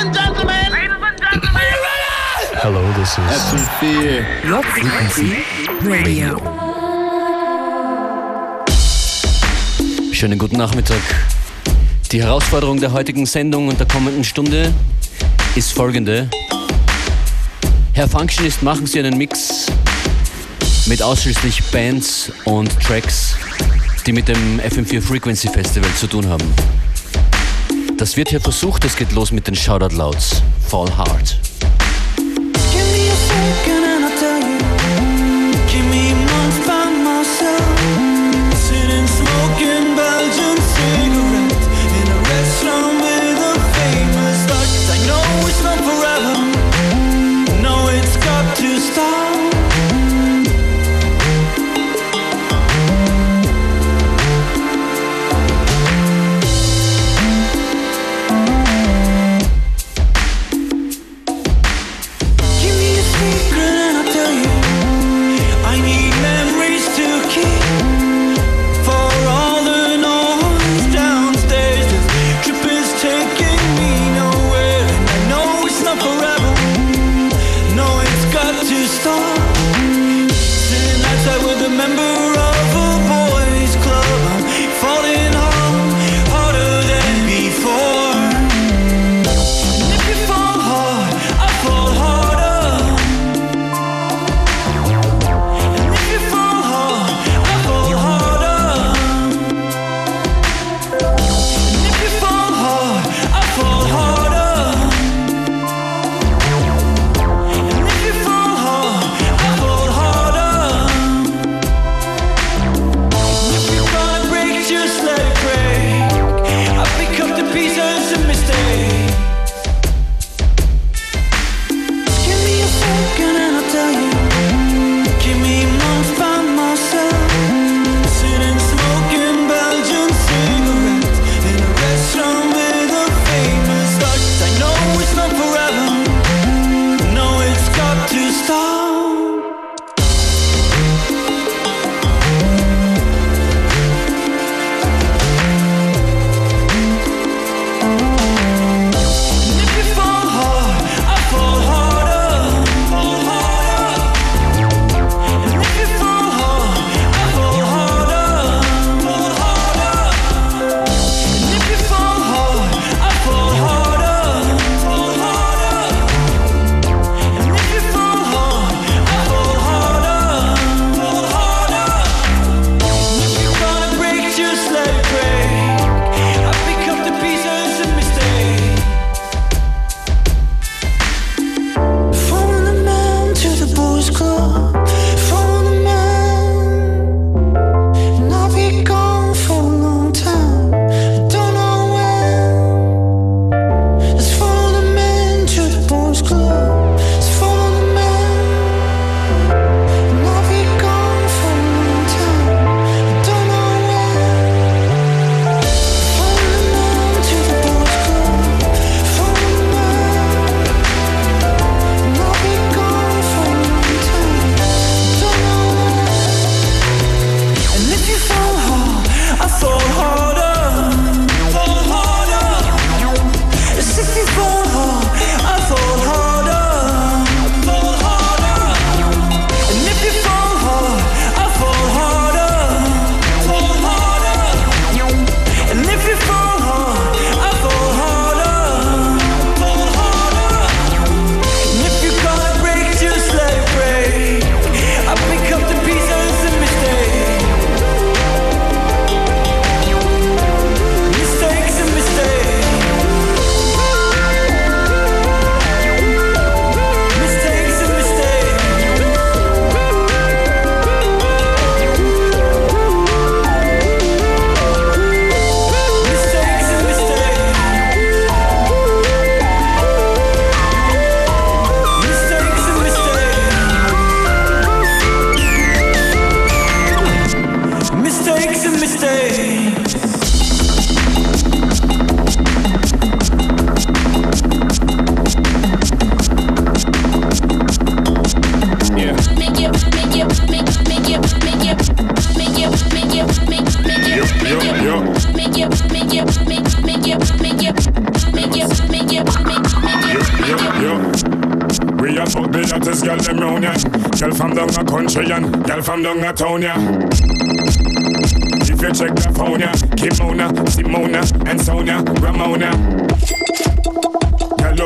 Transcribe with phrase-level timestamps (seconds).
[0.00, 0.72] and gentlemen.
[0.72, 1.56] Ladies and gentlemen.
[1.56, 2.56] Are you ready?
[2.62, 4.48] Hello, this is FM4.
[4.48, 5.44] Your frequency
[5.84, 6.40] radio.
[10.12, 11.02] Schönen guten Nachmittag.
[12.12, 14.72] Die Herausforderung der heutigen Sendung und der kommenden Stunde
[15.54, 16.28] ist folgende.
[17.92, 19.66] Herr Functionist, machen Sie einen Mix
[20.86, 23.36] mit ausschließlich Bands und Tracks,
[24.06, 26.44] die mit dem FM4 Frequency Festival zu tun haben.
[28.00, 30.42] Das wird hier versucht, es geht los mit den Shoutout Louds.
[30.66, 31.39] Fall Hard.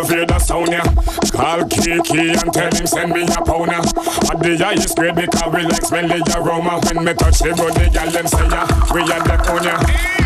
[0.08, 0.82] Hear the sound ya.
[1.32, 3.80] Call Kiki and tell him send me a pound ya.
[3.80, 6.80] At the highest grade because we like smell the aroma.
[6.84, 10.24] When me touch the road, the girl them say ya, we are the ya.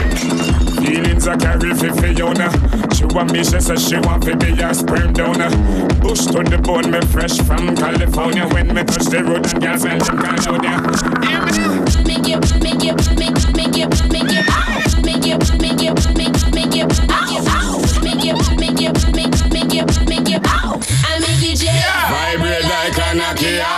[0.83, 2.51] Feelings I carry for Fiona.
[2.95, 5.51] She want me, she says she want to be a sperm donor.
[6.01, 8.47] Bush to the bone, me fresh from California.
[8.49, 10.75] When me touch the road and girls and them California.
[11.23, 11.78] Hear
[23.41, 23.78] yeah.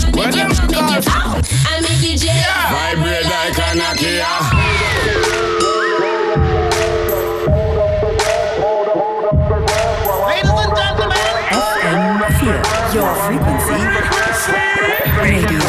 [0.25, 1.01] make you, make you,
[1.65, 2.37] I make you jump.
[2.71, 4.31] Vibrate like a Nokia.
[12.93, 13.79] your frequency.
[15.17, 15.59] Radio.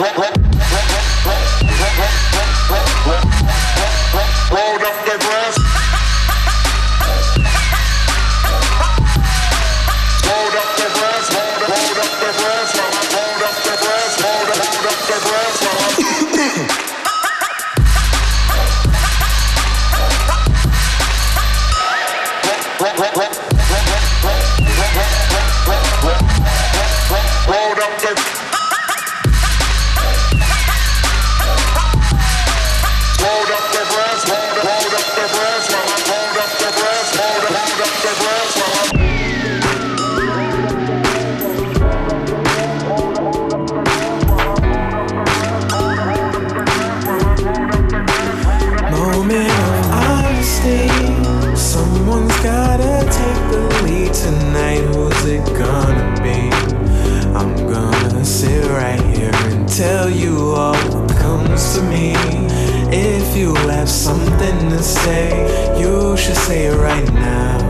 [0.00, 0.34] Roll.
[64.88, 67.67] say, you should say it right now.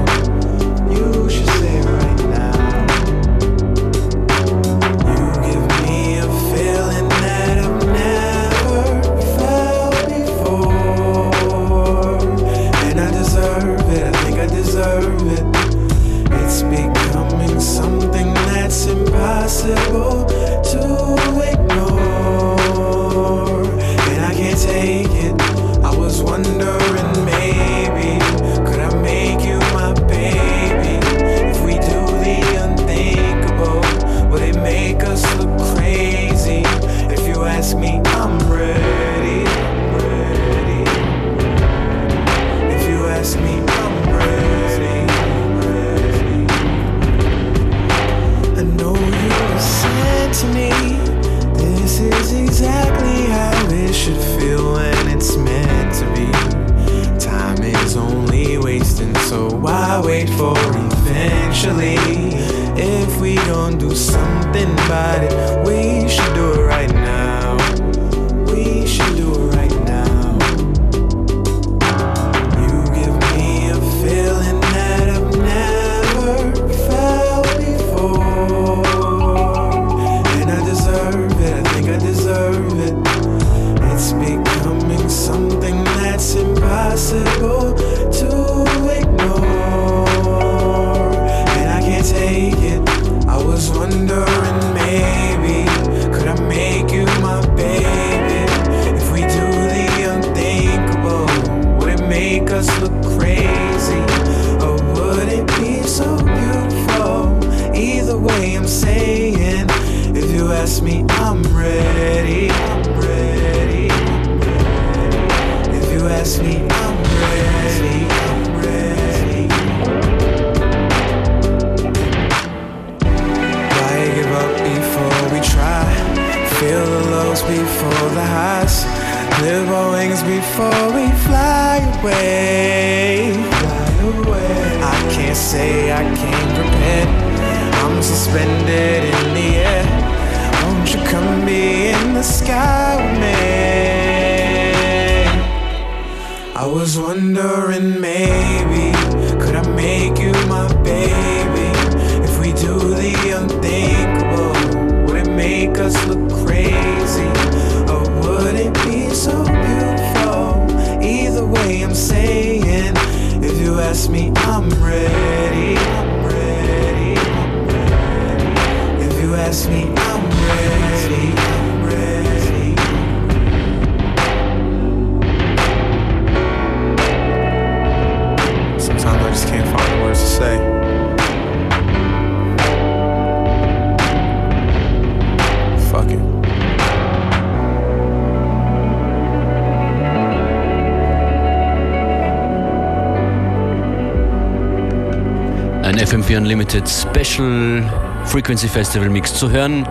[197.15, 197.83] Special
[198.25, 199.87] Frequency Festival Mix zu hören.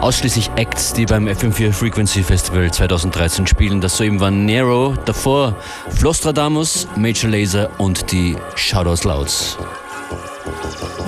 [0.00, 3.80] Ausschließlich Acts, die beim FM4 Frequency Festival 2013 spielen.
[3.80, 5.54] Das soeben war Nero, davor
[5.90, 9.56] Flostradamus, Major Laser und die Shadows Louds.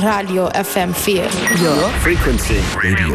[0.00, 1.22] Radio FM4.
[1.62, 2.56] Your frequency.
[2.82, 3.14] Radio.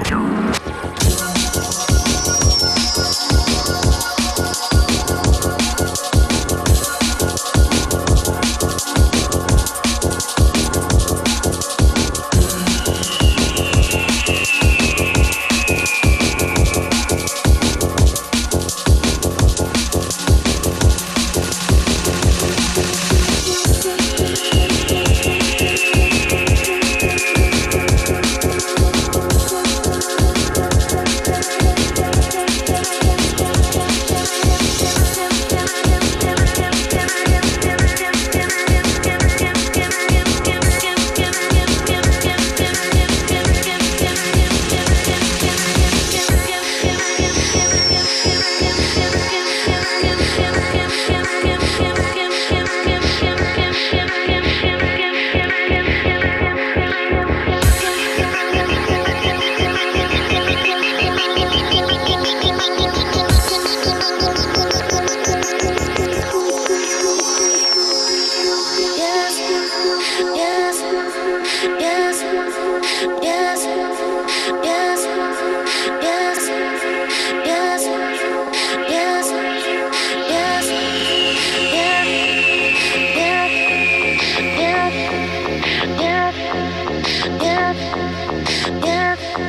[89.10, 89.40] yes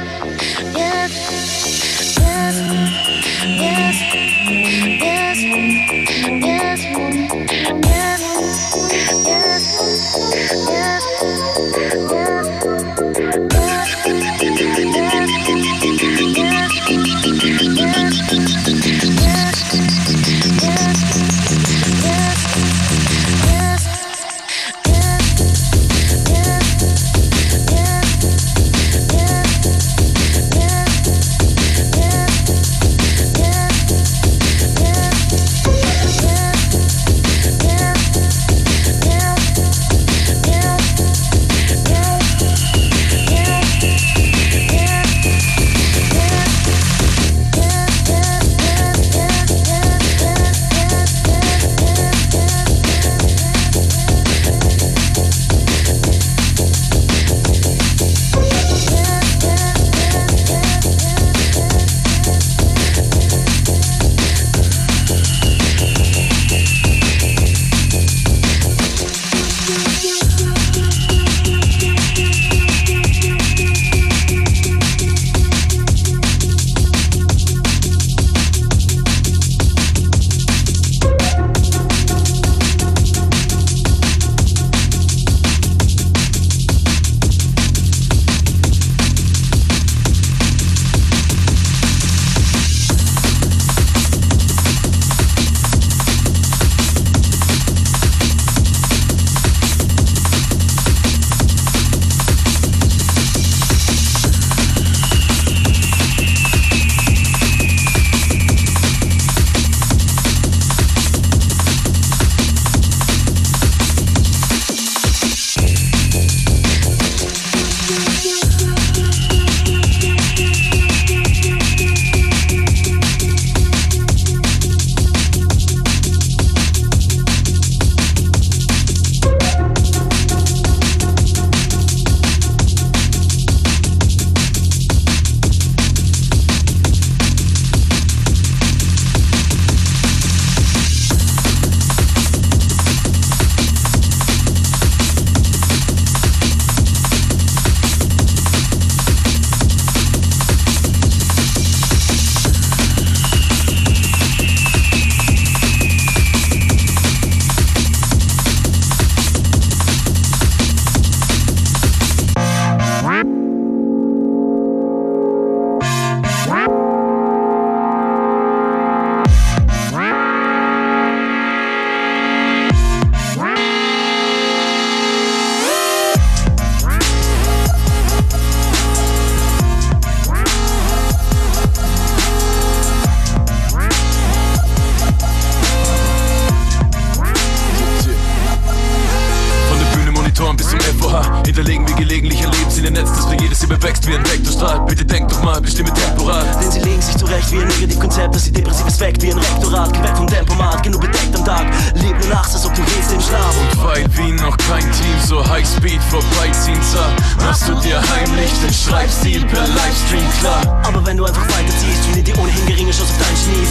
[211.20, 213.66] du einfach weiterziehst, findet dir ohnehin geringe Chance auf deinen Knie.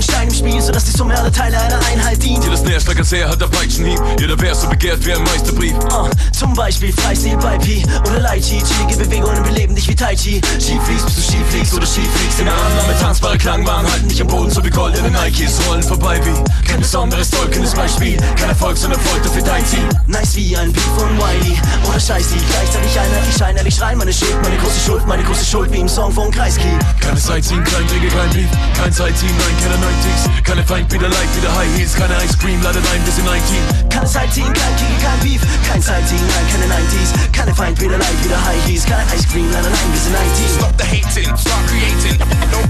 [0.00, 2.42] Ein Stein im Spiel, sodass die Summe aller Teile einer Einheit dient.
[2.42, 4.00] Jedes Nährschlag als er hat der Peitschenhieb.
[4.18, 5.74] Jeder Vers so begehrt wie ein Meisterbrief.
[5.92, 8.62] Uh, zum Beispiel Freistil bei Pi oder Leitchi.
[8.62, 10.40] Chillige Bewegungen beleben dich wie Tai Chi.
[10.58, 12.38] Schief fliegst, bis du schief fliegst oder schief fliegst.
[12.38, 15.60] In der Annahme tanzbare Klangwaren halten dich am Boden so wie goldene Nikes.
[15.68, 18.16] Rollen vorbei wie kein besonderes tolkendes Beispiel.
[18.36, 19.86] Kein Erfolg, sondern Folter für dein Ziel.
[20.06, 22.36] Nice wie ein Beat von Wiley oder Scheißi.
[22.48, 26.10] Gleichzeitig einheitlich, scheinheilig schreien meine Schuld, meine große Schuld, meine große Schuld wie im Song
[26.10, 26.72] von Kreisky.
[27.00, 28.48] Keine Sightseeing, kein Regel, kein Beef.
[28.80, 30.44] Kein Sightseeing, nein, keine 90s.
[30.44, 31.94] Keine Feindbilder, like wieder High Heels.
[31.94, 33.88] Keine Ice Cream, ladet ein bis in 19.
[33.88, 35.42] Keine Sightseeing, kein Kiki, kein Beef.
[35.66, 37.10] Kein Sightseeing, nein, keine 90s.
[37.32, 38.84] Keine Feindbilder, like wieder High Heels.
[38.86, 40.48] Kein Ice Cream, nein, nein, bis in 19.
[40.58, 42.18] Stop the hating, start creating.
[42.50, 42.60] No,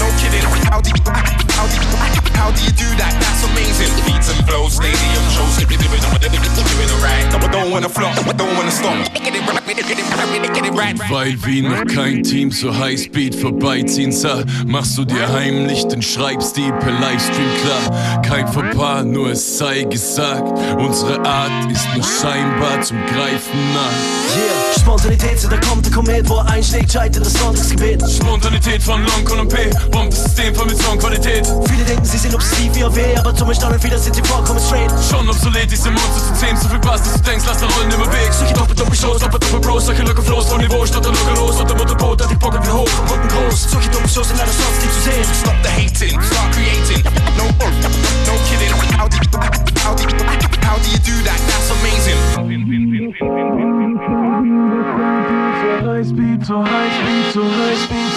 [0.00, 0.44] no kidding.
[0.70, 1.84] How do you, how do you,
[2.34, 3.12] how do you do that?
[3.20, 3.92] That's amazing.
[4.06, 5.58] Beats and flows, stadium shows.
[5.58, 7.52] Doing it right.
[7.52, 8.94] Don't wanna flop, don't wanna stop.
[9.14, 10.98] Get it right, get it right, get it right.
[11.10, 16.72] Weil Wien noch kein Team so Highspeed vorbeiziehen sah, machst du dir heimlich den Schreibstil
[16.72, 18.20] per Livestream klar.
[18.22, 20.46] Kein Fauxpas, nur es sei gesagt.
[20.76, 23.88] Unsere Art ist nur scheinbar zum Greifen nah.
[24.36, 28.02] Yeah, Spontanität, da kommt der Komet, wo er einschlägt, scheitert das Sonntagsgebet.
[28.10, 31.46] Spontanität von Long und P, bombt das System voll mit Songqualität.
[31.66, 34.92] Viele denken, sie sind obsessiv wie AW, aber zum Erstaunen vieler sind sie vollkommen straight.
[35.10, 37.90] Schon obsolet, diese Monster zu zähmen, so viel Bass, dass du denkst, lass der Rollen
[37.90, 38.32] immer weg.
[38.32, 42.36] Solche Doppel-Doppel-Shows, Doppel-Doppel-Bros, solche Locker-Flows von Niveau statt der Locker-Los, hat der Motorboot, hat die
[42.36, 43.70] Pocket wie hoch, vom Rücken groß.
[43.70, 45.24] Solche Doppel-Shows sind leider sonst nicht zu sehen.
[45.40, 47.02] Stop the hating, start creating.
[47.36, 47.70] No, oh,
[48.26, 48.72] no kidding.
[48.96, 49.18] How do
[49.78, 50.04] how do
[50.60, 51.38] how do you do that?
[51.48, 52.18] That's amazing.
[55.88, 58.08] High speed, so high speed, so high speed,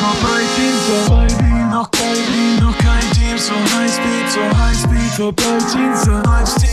[0.85, 5.11] so bei Wien noch kein Wien, noch kein Team, so high speed, so high speed,
[5.15, 6.71] vorbeiziehen, so Lifestyle.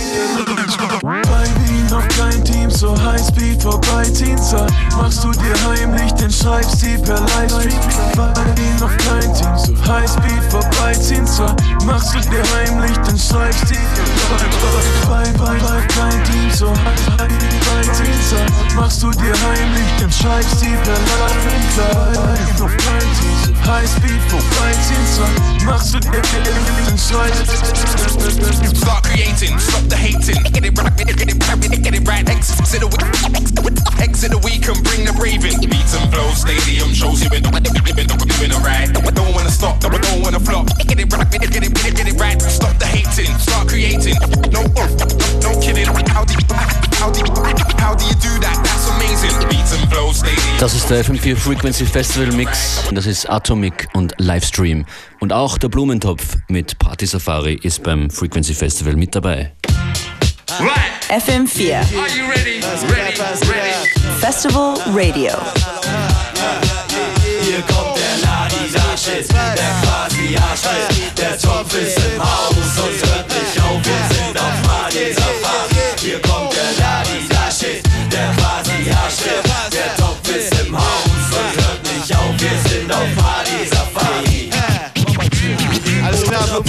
[1.03, 4.65] Bei Wien noch kein Team, so high speed, vorbeiziehen, so
[4.97, 7.75] machst du dir heimlich den Schreibstil per Livestream.
[8.55, 11.47] Wien noch kein Team, so high speed, vorbeiziehen, so
[11.85, 13.79] machst du dir heimlich den Schreibstil.
[15.09, 20.13] Bei, bei, bei kein Team, so high speed, vorbeiziehen, so machst du dir heimlich den
[20.13, 21.65] Schreibstil per Livestream.
[22.47, 25.25] Wien noch kein Team, so high speed, vorbeiziehen, so
[25.67, 27.59] machst du dir den Schreibstil.
[28.77, 30.43] Start creating, stop the hating.
[30.53, 32.29] Get it right, get it right, get it right.
[32.29, 35.57] Exit the week, exit the week and bring the braving.
[35.65, 37.43] Beats and flows, stadium shows you been
[38.05, 38.93] doing it right.
[38.93, 40.67] Don't wanna stop, don't wanna flop.
[40.87, 42.41] Get it right, get it, get it, get it, get it right.
[42.41, 44.15] Stop the hating, start creating.
[44.53, 44.63] No,
[45.43, 45.87] no kidding.
[46.13, 46.45] How do you,
[47.01, 47.33] how do you,
[47.79, 48.57] how do you do that?
[48.63, 49.35] That's amazing.
[49.49, 50.59] Beats and flows, stadium.
[50.61, 52.83] Das ist der FM4 Frequency Festival Mix.
[52.93, 54.85] Das ist Atomic und Livestream.
[55.21, 59.53] Und auch der Blumentopf mit Party Safari ist beim Frequency Festival mit dabei.
[60.49, 62.61] FM4 Are you ready?
[62.89, 63.21] Ready,
[63.53, 63.73] ready.
[64.19, 65.37] Festival Radio.
[67.43, 71.19] Hier kommt der Ladi-Da-Shit, der quasi Arschtritt.
[71.19, 75.77] Der Topf ist im Haus und hört nicht auf, wir sind auf Party Safari.
[76.01, 79.45] Hier kommt der Ladi-Da-Shit, der quasi Arschtritt.
[79.71, 84.51] Der Topf ist im Haus und hört nicht auf, wir sind auf Party Safari.
[86.03, 86.65] Alles klar, Top?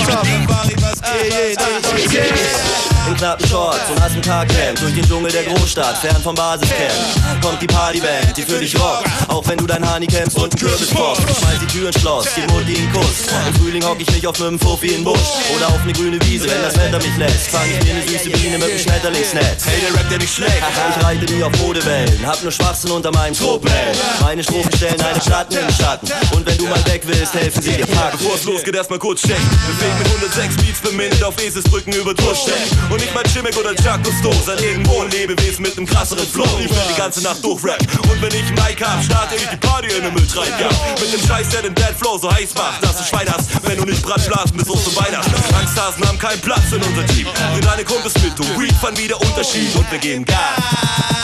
[1.22, 7.42] In knappen Shorts und nassem Tagcamp Durch den Dschungel der Großstadt, fern vom Basiscamp.
[7.42, 10.88] Kommt die Partyband, die für dich rockt Auch wenn du dein Hani campst und Kürbis
[10.88, 11.24] poppst.
[11.24, 13.28] Schmeiß die Tür ins Schloss, gib Mutti einen Kuss.
[13.48, 15.20] Im Frühling hock ich mich auf nem Fuffi in Busch
[15.58, 17.50] Oder auf ne grüne Wiese, wenn das Wetter mich lässt.
[17.50, 19.66] Fang ich mir ne süße Biene mit nem Schmetterlingsnetz.
[19.66, 20.64] Hey, der Rap, der nicht schlägt.
[20.96, 25.22] Ich reite nie auf Modewellen Hab nur Schwachsinn unter meinem Tropenhelm Meine Strophen stellen eine
[25.22, 26.08] Schatten in den Schatten.
[26.32, 27.88] Und wenn du mal weg willst, helfen sie dir.
[27.88, 29.50] Park Bevor es losgeht, erstmal kurz checken.
[29.68, 32.78] Bewegt mit 106 Beats per Minute auf Eselsbrücken über Durchstecken.
[32.90, 36.48] Und nicht mal Chimmick oder Chuck Gusto, sein irgendwo ein Lebewesen mit nem krasseren Flow.
[36.60, 37.80] Ich will die ganze Nacht durchrap.
[38.10, 41.00] Und wenn ich Mic hab, starte ich die Party in den Mülltreibjagd.
[41.00, 43.78] Mit dem Scheiß, der den Dead Flow so heiß macht, dass du Schwein hast, wenn
[43.78, 45.34] du nicht Brandblasen bis hoch zum Weihnachten.
[45.56, 47.28] Angsthasen haben keinen Platz in unser Team.
[47.56, 49.76] Denn deine Kumpels mit du Weed fand wieder Unterschied.
[49.76, 51.19] Und wir geben Gas.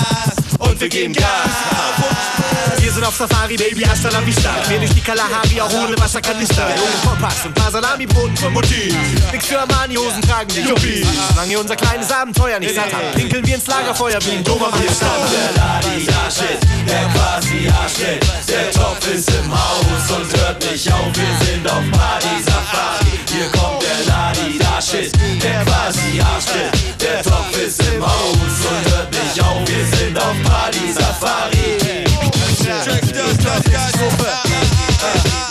[0.75, 1.25] Und wir geben Gas.
[2.79, 4.49] Wir sind auf Safari, Baby, hasta la vista.
[4.67, 6.67] Wir durch die Kalahari, auch ohne Wasserkanister.
[6.75, 8.93] Junge Popas und paar Salami-Broten von Mutti.
[9.31, 11.07] Nix für Armani-Hosen tragen die Yuppies.
[11.29, 15.09] Solange unser kleines Abenteuer nicht satt habt, pinkeln wir ins Lagerfeuer wie ein dummer Bierstamm.
[15.31, 16.59] Der Ladi-Da-Shit,
[16.89, 18.25] der quasi Arschtritt.
[18.49, 22.94] Der Topf ist im Haus und hört nicht auf, wir sind auf Party Safari.
[23.35, 25.11] Hier kommt der Ladi Shit,
[25.43, 27.01] der quasi Arschtritt.
[27.01, 29.67] Der Topf ist im Haus und hört nicht auf.
[29.67, 32.05] Wir sind auf Party Safari.
[32.85, 35.44] Check das, das, das,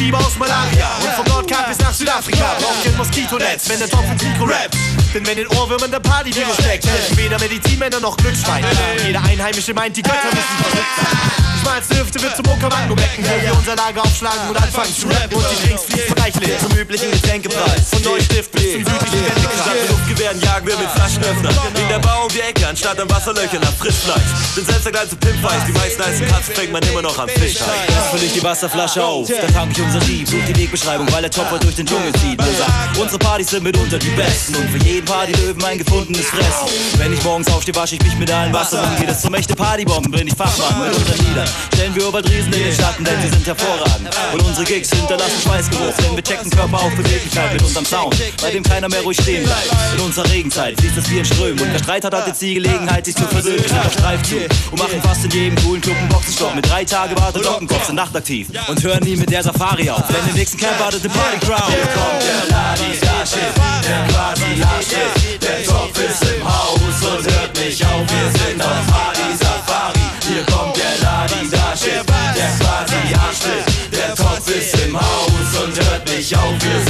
[0.00, 0.88] Fieber aus Malaria.
[1.02, 2.56] Und vom Nordkap bis nach Südafrika.
[2.58, 4.74] Braucht ihr ein Moskitonetz, wenn der Topf ins Mikro rappt.
[5.12, 8.66] Denn wenn den Ohrwürmern der Partyvirus steckt, helfen weder Medizinmänner noch Glücksschweine.
[9.04, 11.40] Jeder Einheimische meint, die Götter müssen verrückt sein.
[11.60, 15.36] Schmalste Hüfte wird zum Okamango becken, wo wir unser Lager aufschlagen und anfangen zu rappen.
[15.36, 16.58] Und die Drinks fließen reichlich.
[16.58, 17.90] Zum üblichen Getränkepreis.
[17.90, 19.80] Von Neustift bis zum südlichen Statt Wendekreis.
[19.82, 21.50] mit Luftgewehren jagen wir mit Flaschenöffner.
[21.76, 24.30] In der Bar um die Ecke, anstatt an Wasserlöchern nach Frischfleisch.
[24.56, 27.28] Denn selbst der kleinste Pimp weiß, die meisten heißen Katzen fängt man immer noch am
[27.28, 27.56] Fisch.
[27.60, 30.28] Erst fülle ich die Wasserflasche auf, dann tank ich unser Sieb.
[30.28, 32.38] Such die Wegbeschreibung, weil der Topper durch den Dschungel zieht.
[32.38, 36.68] Nur sagt, unsere Partys sind mitunter die besten und für jeden Partylöwen ein gefundenes Fressen.
[36.96, 38.82] Wenn ich morgens aufstehe, wasche ich mich mit allen Wasser.
[38.82, 41.48] Dann geht es zum echte Partybomben, bin ich Fachmann mit unseren Liedern.
[41.74, 44.10] Stellen wir Obertriesen in den Schatten, denn sie sind hervorragend.
[44.32, 48.50] Und unsere Gigs hinterlassen Schweißgeruch, denn wir checken Körper auf Beweglichkeit mit unserem Sound, bei
[48.50, 49.68] dem keiner mehr ruhig stehen bleibt.
[49.96, 53.04] In unserer Regenzeit fließt das wie in Strömen und wer Streit hat, jetzt die Gelegenheit,
[53.04, 53.64] sich zu versöhnen.
[53.84, 57.40] Auf Streifzug und machen fast in jedem coolen Club einen Boxenstopp mit drei Tage Warte
[57.40, 60.02] Lockenkopf sind nachtaktiv und hören nie mit der Safari auf.
[60.08, 61.72] Denn im nächsten Camp wartet die Party Crowd.
[61.72, 63.52] Hier kommt der Ladi Dashit,
[63.86, 65.42] der quasi Arschtritt.
[65.42, 68.04] Der Topf ist im Haus und hört nicht auf.
[68.06, 70.00] Wir sind auf Party Safari.
[70.28, 72.04] Hier kommt der Ladi Dashit,
[72.36, 73.64] der quasi Arschtritt.
[73.92, 76.52] Der Topf ist im Haus und hört nicht auf.
[76.60, 76.89] Wir sind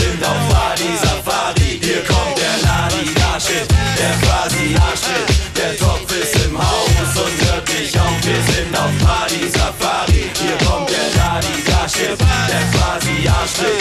[13.41, 13.80] quasi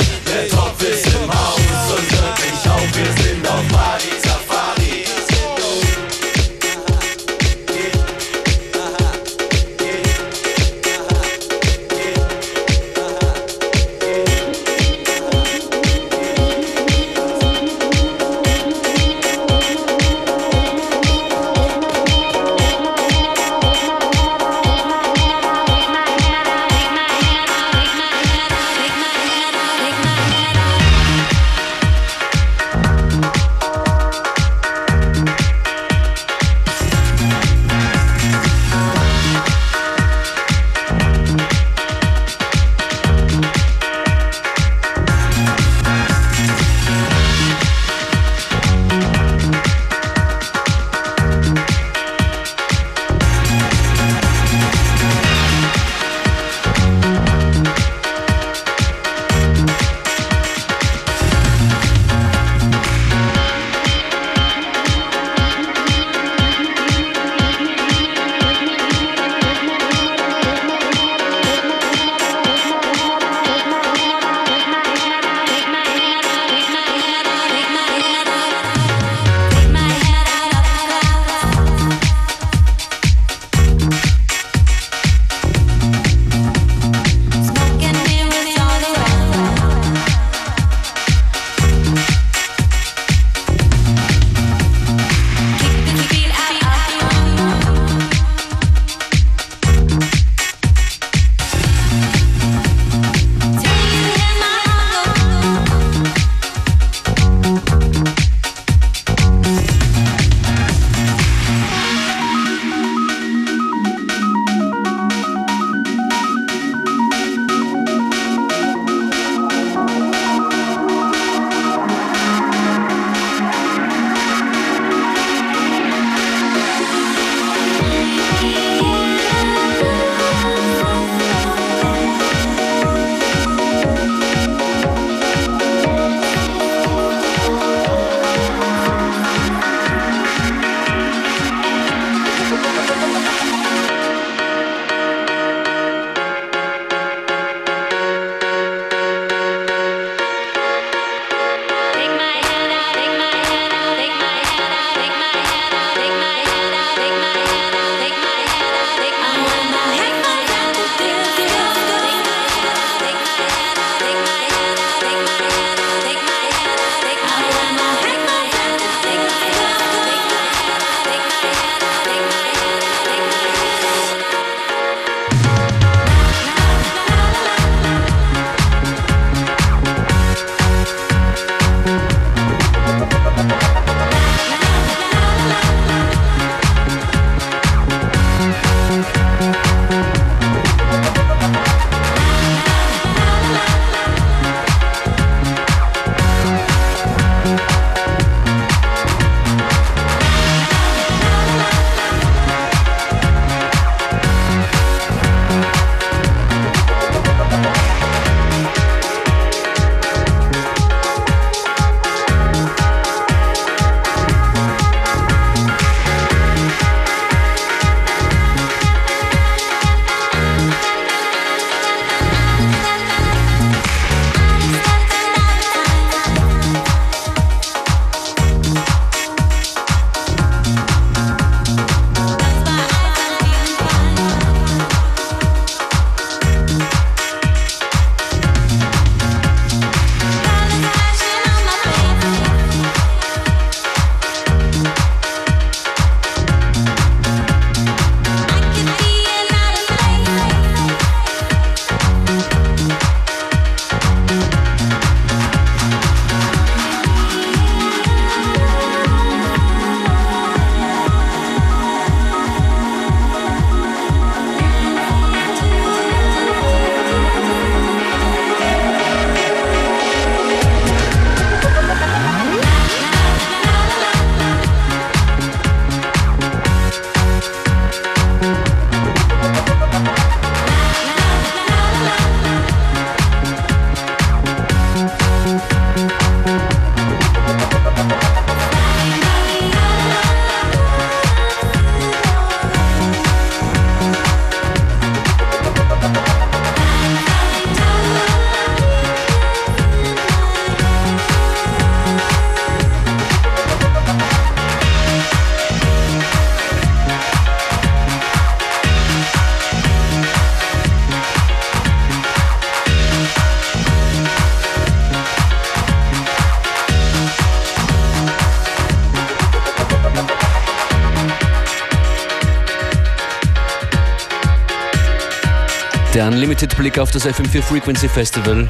[326.60, 328.68] Der Unlimited Blick auf das FM4 Frequency Festival.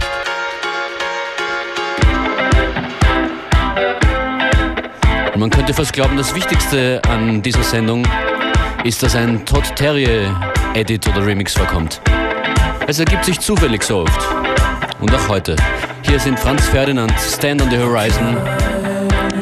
[5.34, 8.06] Und man könnte fast glauben, das Wichtigste an dieser Sendung
[8.84, 10.08] ist, dass ein Todd Terry
[10.76, 12.00] Edit oder Remix vorkommt.
[12.86, 14.22] Es ergibt sich zufällig so oft.
[15.00, 15.56] Und auch heute.
[16.04, 18.38] Hier sind Franz Ferdinand, Stand on the Horizon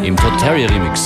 [0.04, 1.06] im Todd Terry Remix.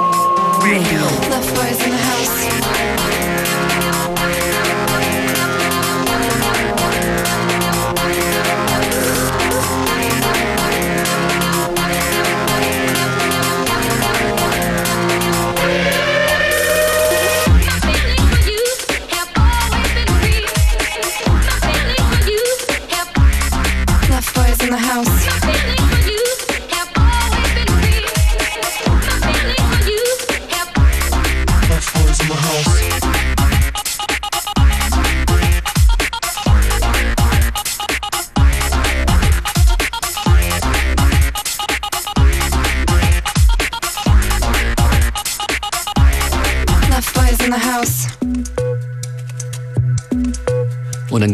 [0.71, 1.00] Radio.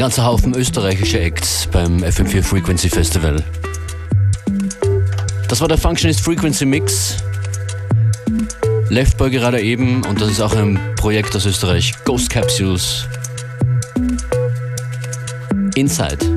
[0.08, 3.43] ganzer Haufen österreichischer Acts beim FM4 Frequency Festival.
[5.49, 7.18] Das war der Functionist Frequency Mix.
[8.88, 11.93] Leftboy gerade eben und das ist auch ein Projekt aus Österreich.
[12.05, 13.05] Ghost Capsules.
[15.76, 16.36] Inside.